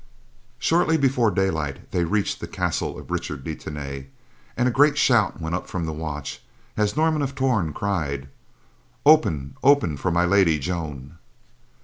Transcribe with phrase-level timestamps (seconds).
[0.57, 4.07] Shortly before daylight they reached the castle of Richard de Tany,
[4.57, 6.41] and a great shout went up from the watch
[6.75, 8.27] as Norman of Torn cried:
[9.05, 9.55] "Open!
[9.61, 11.19] Open for My Lady Joan."